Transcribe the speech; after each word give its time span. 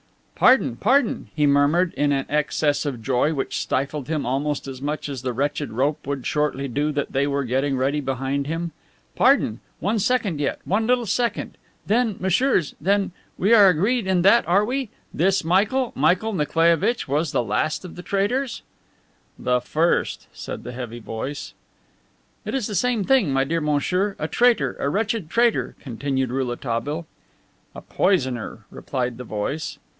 "Pardon, 0.33 0.77
pardon," 0.77 1.27
he 1.35 1.45
murmured, 1.45 1.93
in 1.93 2.11
an 2.11 2.25
excess 2.27 2.83
of 2.87 3.03
joy 3.03 3.31
which 3.31 3.59
stifled 3.59 4.07
him 4.07 4.25
almost 4.25 4.67
as 4.67 4.81
much 4.81 5.07
as 5.07 5.21
the 5.21 5.33
wretched 5.33 5.69
rope 5.71 6.07
would 6.07 6.25
shortly 6.25 6.67
do 6.67 6.91
that 6.93 7.11
they 7.11 7.27
were 7.27 7.43
getting 7.43 7.77
ready 7.77 8.01
behind 8.01 8.47
him. 8.47 8.71
"Pardon. 9.15 9.59
One 9.79 9.99
second 9.99 10.39
yet, 10.39 10.57
one 10.65 10.87
little 10.87 11.05
second. 11.05 11.59
Then, 11.85 12.15
messieurs, 12.19 12.73
then, 12.81 13.11
we 13.37 13.53
are 13.53 13.69
agreed 13.69 14.07
in 14.07 14.23
that, 14.23 14.47
are 14.47 14.65
we? 14.65 14.89
This 15.13 15.43
Michael, 15.43 15.91
Michael 15.93 16.33
Nikolaievitch 16.33 17.07
was 17.07 17.31
the 17.31 17.43
the 17.43 17.47
last 17.47 17.85
of 17.85 18.03
traitors." 18.03 18.63
"The 19.37 19.61
first," 19.61 20.25
said 20.33 20.63
the 20.63 20.71
heavy 20.71 20.99
voice. 20.99 21.53
"It 22.43 22.55
is 22.55 22.65
the 22.65 22.73
same 22.73 23.03
thing, 23.03 23.31
my 23.31 23.43
dear 23.43 23.61
monsieur. 23.61 24.15
A 24.17 24.27
traitor, 24.27 24.75
a 24.79 24.89
wretched 24.89 25.29
traitor," 25.29 25.75
continued 25.79 26.31
Rouletabille. 26.31 27.05
"A 27.75 27.81
poisoner," 27.81 28.65
replied 28.71 29.17
the 29.19 29.23
voice. 29.23 29.77